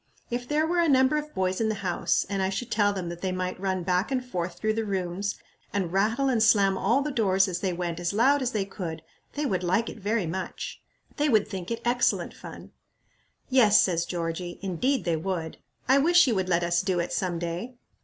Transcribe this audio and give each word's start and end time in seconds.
If 0.31 0.47
there 0.47 0.65
were 0.65 0.79
a 0.79 0.89
number 0.89 1.15
of 1.17 1.35
boys 1.35 1.61
in 1.61 1.69
the 1.69 1.75
house, 1.85 2.25
and 2.27 2.41
I 2.41 2.49
should 2.49 2.71
tell 2.71 2.91
them 2.91 3.09
that 3.09 3.21
they 3.21 3.31
might 3.31 3.59
run 3.59 3.83
back 3.83 4.11
and 4.11 4.25
forth 4.25 4.57
through 4.57 4.73
the 4.73 4.83
rooms, 4.83 5.35
and 5.71 5.93
rattle 5.93 6.27
and 6.27 6.41
slam 6.41 6.75
all 6.75 7.03
the 7.03 7.11
doors 7.11 7.47
as 7.47 7.59
they 7.59 7.71
went 7.71 7.99
as 7.99 8.11
loud 8.11 8.41
as 8.41 8.49
they 8.51 8.65
could, 8.65 9.03
they 9.33 9.45
would 9.45 9.63
like 9.63 9.89
it 9.89 9.99
very 9.99 10.25
much. 10.25 10.81
They 11.17 11.29
would 11.29 11.47
think 11.47 11.69
it 11.69 11.83
excellent 11.85 12.33
fun." 12.33 12.71
"Yes," 13.47 13.79
says 13.79 14.07
Georgie, 14.07 14.57
"indeed, 14.63 15.03
they 15.05 15.17
would. 15.17 15.57
I 15.87 15.99
wish 15.99 16.25
you 16.25 16.33
would 16.33 16.49
let 16.49 16.63
us 16.63 16.81
do 16.81 16.99
it 16.99 17.13
some 17.13 17.37
day." 17.37 17.75